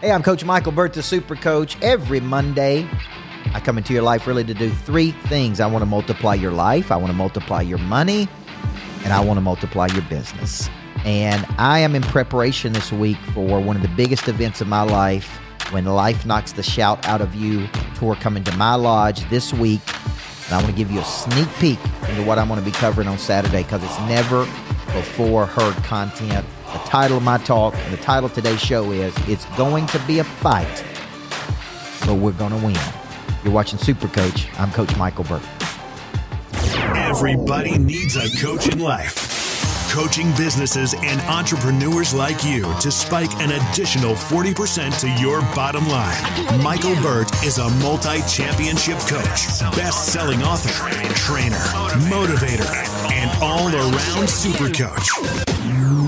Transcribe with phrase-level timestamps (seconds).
[0.00, 1.76] Hey, I'm Coach Michael Burt, the Super Coach.
[1.82, 2.88] Every Monday,
[3.52, 5.60] I come into your life really to do three things.
[5.60, 8.26] I want to multiply your life, I want to multiply your money,
[9.04, 10.70] and I want to multiply your business.
[11.04, 14.80] And I am in preparation this week for one of the biggest events of my
[14.80, 15.38] life
[15.70, 19.82] when life knocks the shout out of you tour coming to my lodge this week.
[20.46, 21.78] And I want to give you a sneak peek
[22.08, 24.46] into what I'm going to be covering on Saturday because it's never
[24.94, 26.46] before heard content.
[26.72, 29.98] The title of my talk and the title of today's show is It's Going to
[30.06, 30.84] Be a Fight,
[32.06, 32.78] but We're Going to Win.
[33.42, 34.46] You're watching Super Coach.
[34.56, 35.42] I'm Coach Michael Burt.
[36.94, 39.90] Everybody needs a coach in life.
[39.90, 46.62] Coaching businesses and entrepreneurs like you to spike an additional 40% to your bottom line.
[46.62, 50.70] Michael Burt is a multi championship coach, best selling author,
[51.16, 51.56] trainer,
[52.08, 55.08] motivator, and all around super coach.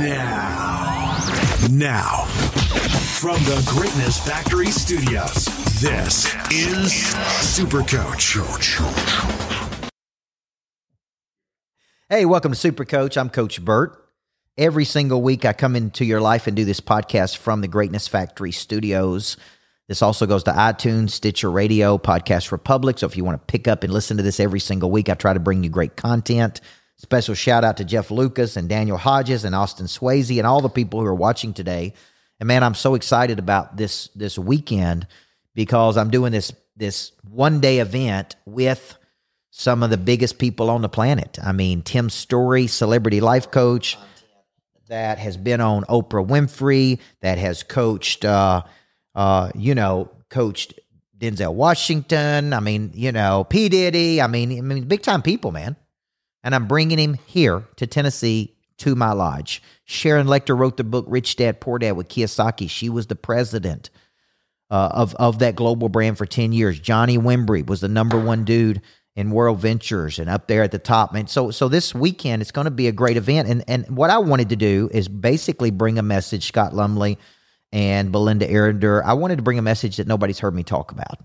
[0.02, 1.16] Now,
[1.70, 2.24] now,
[3.20, 5.44] from the Greatness Factory Studios,
[5.80, 6.92] this is
[7.40, 8.36] Super Coach.
[12.08, 13.16] Hey, welcome to Super Coach.
[13.16, 14.04] I'm Coach Burt.
[14.58, 18.08] Every single week, I come into your life and do this podcast from the Greatness
[18.08, 19.36] Factory Studios.
[19.86, 22.98] This also goes to iTunes, Stitcher Radio, Podcast Republic.
[22.98, 25.14] So if you want to pick up and listen to this every single week, I
[25.14, 26.60] try to bring you great content.
[27.02, 30.68] Special shout out to Jeff Lucas and Daniel Hodges and Austin Swayze and all the
[30.68, 31.94] people who are watching today.
[32.38, 35.08] And man, I'm so excited about this this weekend
[35.52, 38.96] because I'm doing this this one day event with
[39.50, 41.40] some of the biggest people on the planet.
[41.42, 43.98] I mean, Tim Storey, celebrity life coach,
[44.86, 48.62] that has been on Oprah Winfrey, that has coached, uh,
[49.16, 50.78] uh, you know, coached
[51.18, 52.52] Denzel Washington.
[52.52, 54.22] I mean, you know, P Diddy.
[54.22, 55.74] I mean, I mean, big time people, man.
[56.44, 59.62] And I'm bringing him here to Tennessee to my lodge.
[59.84, 62.68] Sharon Lechter wrote the book Rich Dad Poor Dad with Kiyosaki.
[62.68, 63.90] She was the president
[64.70, 66.80] uh, of of that global brand for ten years.
[66.80, 68.82] Johnny Wimbrey was the number one dude
[69.14, 71.14] in World Ventures and up there at the top.
[71.14, 73.48] And so so this weekend it's going to be a great event.
[73.48, 77.18] And and what I wanted to do is basically bring a message, Scott Lumley
[77.70, 79.02] and Belinda Arender.
[79.04, 81.20] I wanted to bring a message that nobody's heard me talk about.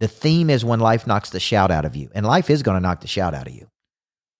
[0.00, 2.10] The theme is when life knocks the shout out of you.
[2.14, 3.68] And life is going to knock the shout out of you.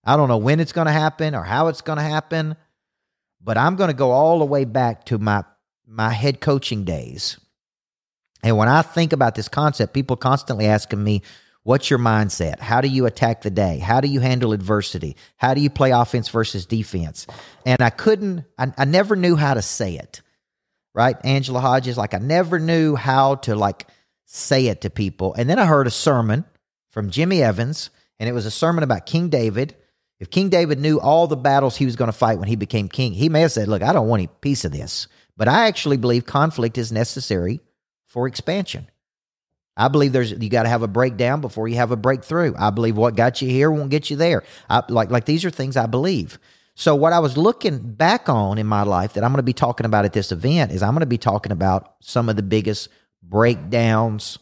[0.03, 2.55] I don't know when it's going to happen or how it's going to happen,
[3.41, 5.43] but I'm going to go all the way back to my
[5.85, 7.37] my head coaching days.
[8.41, 11.21] And when I think about this concept, people constantly asking me,
[11.63, 12.59] What's your mindset?
[12.59, 13.79] How do you attack the day?
[13.79, 15.15] How do you handle adversity?
[15.37, 17.25] How do you play offense versus defense?
[17.65, 20.21] And I couldn't, I, I never knew how to say it,
[20.93, 21.15] right?
[21.23, 23.87] Angela Hodges, like I never knew how to like
[24.25, 25.33] say it to people.
[25.35, 26.43] And then I heard a sermon
[26.91, 29.73] from Jimmy Evans, and it was a sermon about King David.
[30.23, 32.87] If King David knew all the battles he was going to fight when he became
[32.87, 35.09] king, he may have said, Look, I don't want any piece of this.
[35.35, 37.59] But I actually believe conflict is necessary
[38.05, 38.89] for expansion.
[39.75, 42.53] I believe there's you got to have a breakdown before you have a breakthrough.
[42.57, 44.43] I believe what got you here won't get you there.
[44.69, 46.39] I, like like these are things I believe.
[46.73, 49.51] So what I was looking back on in my life that I'm going to be
[49.51, 52.43] talking about at this event is I'm going to be talking about some of the
[52.43, 52.87] biggest
[53.21, 54.39] breakdowns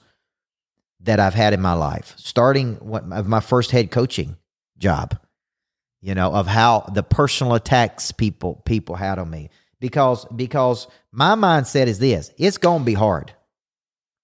[0.99, 2.77] that I've had in my life, starting
[3.11, 4.37] of my first head coaching
[4.77, 5.17] job.
[6.01, 11.35] You know of how the personal attacks people people had on me because because my
[11.35, 13.33] mindset is this: it's going to be hard.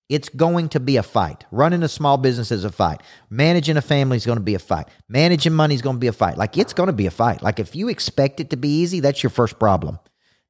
[0.09, 1.45] It's going to be a fight.
[1.51, 3.03] Running a small business is a fight.
[3.29, 4.87] Managing a family is going to be a fight.
[5.09, 6.37] Managing money is going to be a fight.
[6.37, 7.41] Like it's going to be a fight.
[7.41, 9.99] Like if you expect it to be easy, that's your first problem.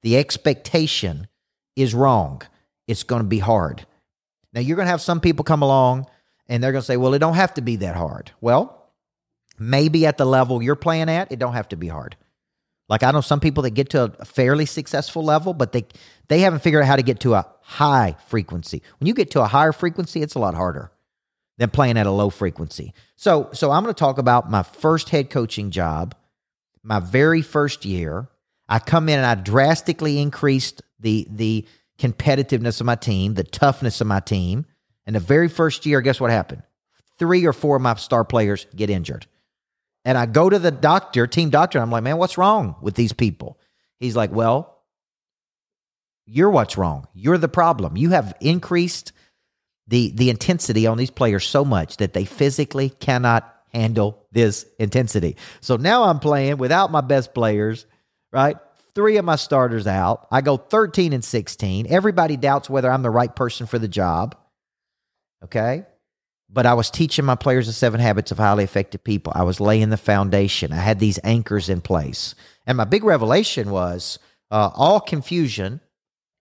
[0.04, 1.28] The expectation
[1.76, 2.44] is wrong.
[2.88, 3.86] It's going to be hard.
[4.54, 6.06] Now you're going to have some people come along
[6.48, 8.77] and they're going to say, "Well, it don't have to be that hard." Well,
[9.60, 12.16] maybe at the level you're playing at, it don't have to be hard.
[12.90, 15.86] Like I know some people that get to a fairly successful level, but they
[16.28, 18.82] they haven't figured out how to get to a high frequency.
[19.00, 20.92] When you get to a higher frequency, it's a lot harder
[21.58, 22.94] than playing at a low frequency.
[23.16, 26.16] So so I'm going to talk about my first head coaching job,
[26.82, 28.30] my very first year.
[28.70, 31.68] I come in and I drastically increased the the
[32.00, 34.66] competitiveness of my team, the toughness of my team.
[35.06, 36.64] And the very first year, guess what happened?
[37.18, 39.26] Three or four of my star players get injured.
[40.08, 42.96] And I go to the doctor, team doctor, and I'm like, man, what's wrong with
[42.96, 43.60] these people?
[44.00, 44.86] He's like, well,
[46.26, 47.10] you're what's wrong.
[47.14, 47.98] You're the problem.
[47.98, 49.12] You have increased
[49.86, 55.36] the the intensity on these players so much that they physically cannot handle this intensity.
[55.60, 57.86] So now I'm playing without my best players,
[58.32, 58.56] right?
[58.96, 60.26] Three of my starters out.
[60.32, 61.86] I go 13 and 16.
[61.90, 64.38] Everybody doubts whether I'm the right person for the job.
[65.44, 65.84] Okay?
[66.50, 69.34] But I was teaching my players the seven habits of highly effective people.
[69.36, 70.72] I was laying the foundation.
[70.72, 72.36] I had these anchors in place.
[72.66, 75.82] And my big revelation was uh, all confusion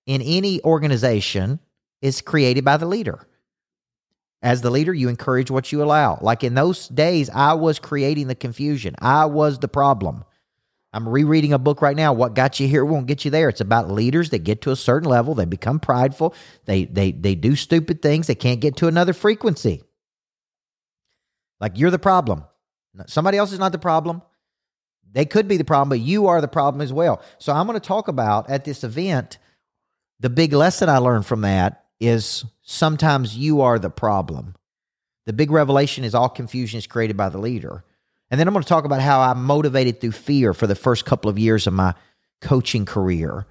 [0.06, 1.58] in any organization
[2.00, 3.26] is created by the leader.
[4.43, 6.19] As the leader, you encourage what you allow.
[6.20, 8.94] Like in those days, I was creating the confusion.
[9.00, 10.25] I was the problem.
[10.93, 12.12] I'm rereading a book right now.
[12.12, 13.49] What got you here won't get you there.
[13.49, 17.35] It's about leaders that get to a certain level, they become prideful, they they they
[17.35, 19.82] do stupid things, they can't get to another frequency.
[21.61, 22.44] Like you're the problem.
[23.06, 24.23] Somebody else is not the problem.
[25.12, 27.23] They could be the problem, but you are the problem as well.
[27.38, 29.38] So I'm going to talk about at this event
[30.20, 34.55] the big lesson I learned from that is sometimes you are the problem.
[35.26, 37.85] The big revelation is all confusion is created by the leader.
[38.31, 41.05] And then I'm going to talk about how I motivated through fear for the first
[41.05, 41.94] couple of years of my
[42.41, 43.47] coaching career.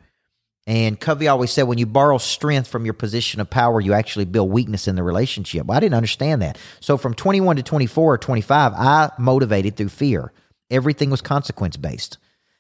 [0.68, 4.26] And Covey always said, when you borrow strength from your position of power, you actually
[4.26, 5.68] build weakness in the relationship.
[5.68, 6.58] Well, I didn't understand that.
[6.80, 10.32] So from 21 to 24 or 25, I motivated through fear.
[10.72, 12.18] Everything was consequence based.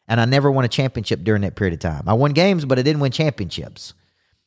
[0.07, 2.03] And I never won a championship during that period of time.
[2.07, 3.95] I won games, but I didn't win championships.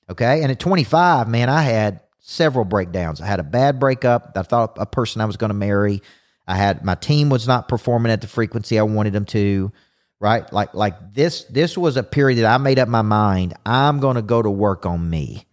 [0.09, 0.43] Okay.
[0.43, 3.21] And at 25, man, I had several breakdowns.
[3.21, 4.33] I had a bad breakup.
[4.37, 6.01] I thought a person I was going to marry.
[6.47, 9.73] I had my team was not performing at the frequency I wanted them to.
[10.21, 10.53] Right.
[10.53, 13.55] Like, like this, this was a period that I made up my mind.
[13.65, 15.47] I'm going to go to work on me.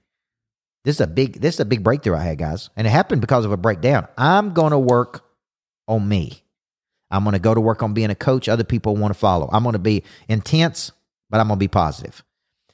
[0.84, 2.70] This is a big, this is a big breakthrough I had, guys.
[2.76, 4.08] And it happened because of a breakdown.
[4.18, 5.24] I'm going to work
[5.88, 6.44] on me.
[7.12, 9.50] I'm going to go to work on being a coach other people want to follow.
[9.52, 10.92] I'm going to be intense,
[11.30, 12.24] but I'm going to be positive.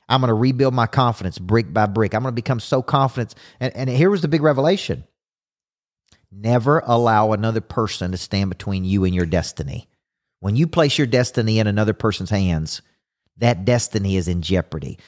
[0.08, 2.14] I'm going to rebuild my confidence brick by brick.
[2.14, 3.36] I'm going to become so confident.
[3.60, 5.04] And, and here was the big revelation
[6.32, 9.88] never allow another person to stand between you and your destiny.
[10.42, 12.82] When you place your destiny in another person's hands,
[13.38, 15.00] that destiny is in jeopardy.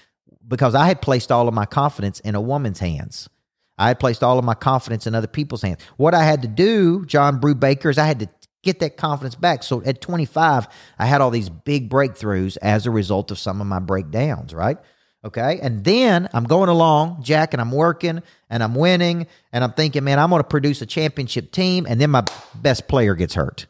[0.47, 3.29] Because I had placed all of my confidence in a woman's hands.
[3.77, 5.79] I had placed all of my confidence in other people's hands.
[5.97, 8.29] What I had to do, John Brubaker, is I had to
[8.61, 9.63] get that confidence back.
[9.63, 10.67] So at 25,
[10.99, 14.77] I had all these big breakthroughs as a result of some of my breakdowns, right?
[15.25, 15.59] Okay.
[15.61, 19.25] And then I'm going along, Jack, and I'm working and I'm winning.
[19.51, 21.87] And I'm thinking, man, I'm going to produce a championship team.
[21.89, 22.23] And then my
[22.55, 23.65] best player gets hurt.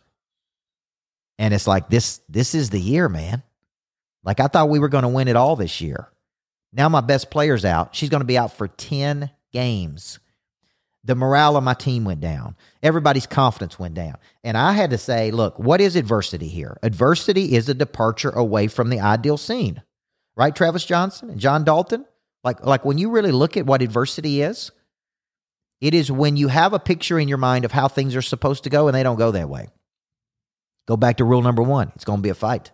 [1.40, 3.44] And it's like, this, this is the year, man.
[4.24, 6.10] Like I thought we were going to win it all this year.
[6.72, 7.96] Now my best player's out.
[7.96, 10.20] She's going to be out for 10 games
[11.04, 12.56] the morale of my team went down.
[12.82, 14.16] Everybody's confidence went down.
[14.44, 16.78] And I had to say, look, what is adversity here?
[16.82, 19.82] Adversity is a departure away from the ideal scene.
[20.36, 22.06] Right, Travis Johnson and John Dalton?
[22.44, 24.72] Like like when you really look at what adversity is,
[25.80, 28.64] it is when you have a picture in your mind of how things are supposed
[28.64, 29.68] to go and they don't go that way.
[30.88, 31.94] Go back to rule number 1.
[31.96, 32.72] It's going to be a fight.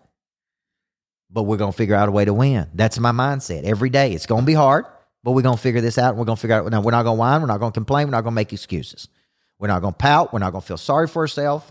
[1.32, 2.70] But we're going to figure out a way to win.
[2.74, 3.64] That's my mindset.
[3.64, 4.86] Every day it's going to be hard
[5.24, 6.10] but we're going to figure this out.
[6.10, 6.72] And we're going to figure out.
[6.72, 7.42] Now, we're not going to whine.
[7.42, 8.08] We're not going to complain.
[8.08, 9.10] We're not going to make excuses.
[9.58, 10.32] We're not going to pout.
[10.32, 11.70] We're not going to feel sorry for ourselves.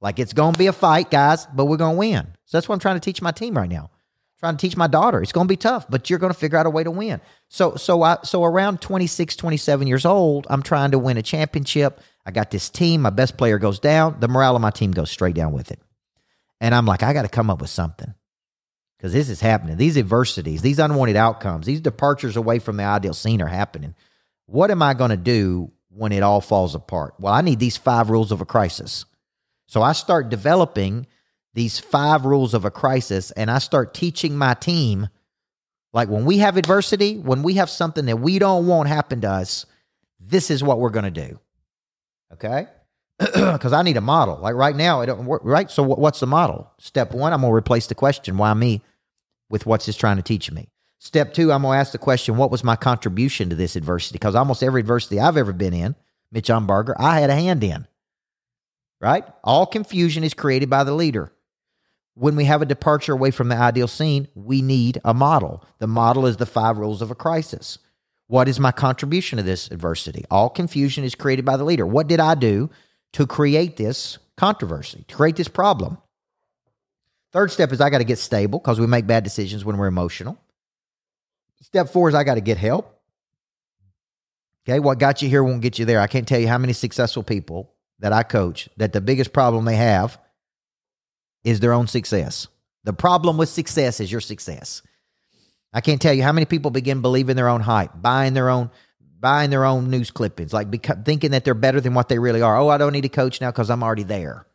[0.00, 2.26] Like it's going to be a fight, guys, but we're going to win.
[2.44, 3.90] So that's what I'm trying to teach my team right now.
[4.38, 5.22] Trying to teach my daughter.
[5.22, 7.22] It's going to be tough, but you're going to figure out a way to win.
[7.48, 12.00] So, so I, so around 26, 27 years old, I'm trying to win a championship.
[12.26, 13.02] I got this team.
[13.02, 14.16] My best player goes down.
[14.20, 15.80] The morale of my team goes straight down with it.
[16.60, 18.12] And I'm like, I got to come up with something
[18.98, 19.76] because this is happening.
[19.76, 23.94] These adversities, these unwanted outcomes, these departures away from the ideal scene are happening.
[24.46, 27.14] What am I going to do when it all falls apart?
[27.18, 29.04] Well, I need these five rules of a crisis.
[29.66, 31.06] So I start developing
[31.56, 35.08] these five rules of a crisis and I start teaching my team
[35.94, 39.30] like when we have adversity, when we have something that we don't want happen to
[39.30, 39.64] us,
[40.20, 41.40] this is what we're going to do.
[42.34, 42.66] Okay?
[43.18, 44.36] because I need a model.
[44.36, 45.40] Like right now, it don't work.
[45.42, 45.70] Right.
[45.70, 46.70] So what's the model?
[46.78, 48.82] Step one, I'm gonna replace the question, why me,
[49.48, 50.68] with what's this trying to teach me.
[50.98, 54.16] Step two, I'm gonna ask the question, what was my contribution to this adversity?
[54.16, 55.96] Because almost every adversity I've ever been in,
[56.30, 57.86] Mitch Umberger, I had a hand in.
[59.00, 59.24] Right.
[59.42, 61.32] All confusion is created by the leader.
[62.16, 65.64] When we have a departure away from the ideal scene, we need a model.
[65.78, 67.78] The model is the five rules of a crisis.
[68.26, 70.24] What is my contribution to this adversity?
[70.30, 71.86] All confusion is created by the leader.
[71.86, 72.70] What did I do
[73.12, 75.98] to create this controversy, to create this problem.
[77.32, 79.86] Third step is I got to get stable because we make bad decisions when we're
[79.86, 80.38] emotional.
[81.62, 83.00] Step four is I got to get help.
[84.68, 86.00] Okay, what got you here won't get you there.
[86.00, 89.64] I can't tell you how many successful people that I coach that the biggest problem
[89.64, 90.18] they have
[91.46, 92.48] is their own success.
[92.84, 94.82] The problem with success is your success.
[95.72, 98.70] I can't tell you how many people begin believing their own hype, buying their own
[99.18, 102.42] buying their own news clippings, like beca- thinking that they're better than what they really
[102.42, 102.56] are.
[102.58, 104.46] Oh, I don't need a coach now because I'm already there.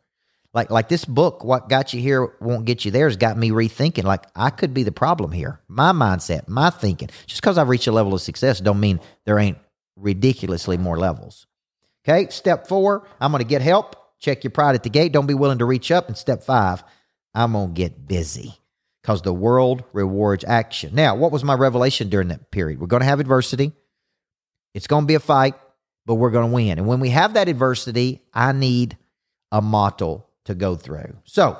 [0.52, 3.50] Like like this book, what got you here won't get you there, has got me
[3.50, 4.04] rethinking.
[4.04, 5.60] Like I could be the problem here.
[5.68, 7.08] My mindset, my thinking.
[7.26, 9.58] Just because I've reached a level of success, don't mean there ain't
[9.96, 11.46] ridiculously more levels.
[12.04, 13.96] Okay, step four, I'm going to get help.
[14.22, 15.10] Check your pride at the gate.
[15.10, 16.06] Don't be willing to reach up.
[16.06, 16.84] And step five,
[17.34, 18.54] I'm going to get busy
[19.02, 20.94] because the world rewards action.
[20.94, 22.80] Now, what was my revelation during that period?
[22.80, 23.72] We're going to have adversity.
[24.74, 25.54] It's going to be a fight,
[26.06, 26.78] but we're going to win.
[26.78, 28.96] And when we have that adversity, I need
[29.50, 31.16] a motto to go through.
[31.24, 31.58] So,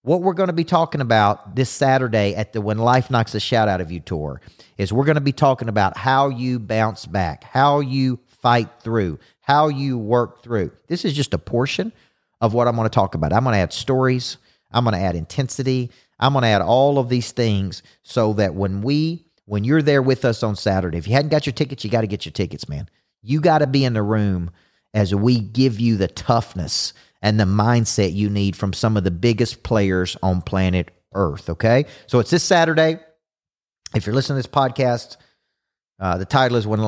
[0.00, 3.40] what we're going to be talking about this Saturday at the When Life Knocks a
[3.40, 4.40] Shout Out of You tour
[4.78, 9.20] is we're going to be talking about how you bounce back, how you fight through,
[9.42, 10.72] how you work through.
[10.88, 11.92] This is just a portion
[12.40, 13.32] of what I'm going to talk about.
[13.32, 14.38] I'm going to add stories,
[14.72, 18.54] I'm going to add intensity, I'm going to add all of these things so that
[18.54, 21.84] when we when you're there with us on Saturday, if you hadn't got your tickets,
[21.84, 22.88] you got to get your tickets, man.
[23.22, 24.50] You got to be in the room
[24.94, 29.10] as we give you the toughness and the mindset you need from some of the
[29.10, 31.50] biggest players on planet Earth.
[31.50, 31.86] Okay.
[32.06, 32.98] So it's this Saturday.
[33.94, 35.16] If you're listening to this podcast,
[36.00, 36.80] uh, the title is when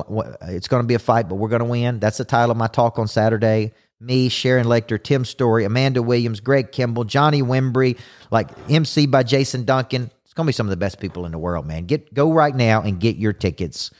[0.42, 2.00] it's going to be a fight, but we're going to win.
[2.00, 3.72] That's the title of my talk on Saturday.
[4.00, 7.98] Me, Sharon Lechter, Tim Storey, Amanda Williams, Greg Kimball, Johnny Wimbrey,
[8.30, 10.10] like MC by Jason Duncan.
[10.24, 11.86] It's going to be some of the best people in the world, man.
[11.86, 13.90] Get go right now and get your tickets.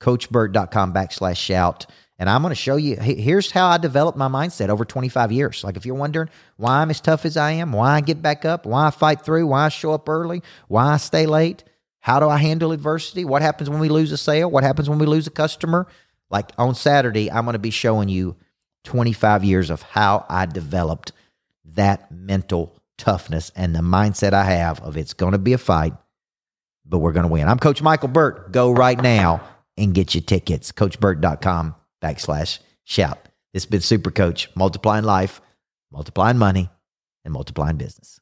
[0.00, 1.86] CoachBurt.com backslash shout.
[2.18, 5.64] And I'm going to show you here's how I developed my mindset over 25 years.
[5.64, 8.44] Like, if you're wondering why I'm as tough as I am, why I get back
[8.44, 11.64] up, why I fight through, why I show up early, why I stay late,
[12.00, 14.98] how do I handle adversity, what happens when we lose a sale, what happens when
[14.98, 15.86] we lose a customer.
[16.30, 18.36] Like on Saturday, I'm going to be showing you
[18.84, 21.12] 25 years of how I developed
[21.64, 25.92] that mental toughness and the mindset I have of it's going to be a fight,
[26.86, 27.48] but we're going to win.
[27.48, 28.52] I'm Coach Michael Burt.
[28.52, 29.42] Go right now
[29.76, 30.72] and get your tickets.
[30.72, 33.18] CoachBurt.com backslash shout.
[33.52, 35.40] Has been Super Coach, multiplying life,
[35.90, 36.70] multiplying money,
[37.24, 38.19] and multiplying business.